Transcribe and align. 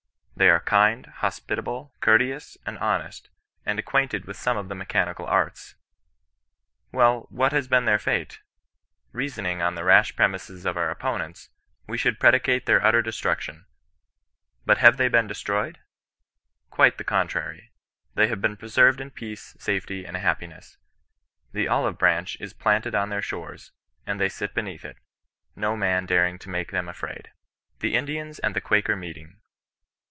They 0.33 0.49
are 0.49 0.59
kind, 0.61 1.05
hospitable, 1.05 1.93
courteous, 1.99 2.57
and 2.65 2.79
honest, 2.79 3.29
and 3.63 3.77
ac 3.77 3.83
quainted 3.83 4.25
with 4.25 4.37
some 4.37 4.57
of 4.57 4.69
the 4.69 4.73
mechanical 4.75 5.27
arts. 5.27 5.75
WeU, 6.91 7.29
what 7.29 7.51
has 7.51 7.67
been 7.67 7.85
their 7.85 7.99
fate? 7.99 8.41
Reasoning 9.11 9.61
on 9.61 9.75
the 9.75 9.83
rash 9.83 10.15
premises 10.15 10.65
of 10.65 10.77
our 10.77 10.89
opponents, 10.89 11.51
we 11.87 11.95
should 11.95 12.19
predicate 12.19 12.65
their 12.65 12.83
utter 12.83 13.03
destruc 13.03 13.41
tion. 13.41 13.67
But 14.65 14.79
have 14.79 14.97
they 14.97 15.09
been 15.09 15.27
destroyed? 15.27 15.77
Quite 16.71 16.97
the 16.97 17.03
contrary. 17.03 17.69
They 18.15 18.27
have 18.27 18.41
been 18.41 18.57
preserved 18.57 18.99
in 18.99 19.11
peace, 19.11 19.55
safety, 19.59 20.05
and 20.07 20.17
happiness, 20.17 20.77
f 21.49 21.53
The 21.53 21.67
Olive 21.67 21.99
branch" 21.99 22.35
is 22.41 22.51
planted 22.53 22.95
on 22.95 23.09
their 23.09 23.21
^ores, 23.21 23.69
and 24.07 24.19
they 24.19 24.27
sit 24.29 24.55
beneath 24.55 24.85
it, 24.85 24.95
^^ 24.95 24.99
no 25.55 25.77
man 25.77 26.07
daring 26.07 26.39
to 26.39 26.49
make 26.49 26.71
them 26.71 26.89
afraid.''— 26.89 27.29
2fCree, 27.75 27.79
THE 27.81 27.93
INDIANS 27.95 28.39
AND 28.39 28.55
THE 28.55 28.61
QUAKER 28.61 28.95
MEETING. 28.95 29.37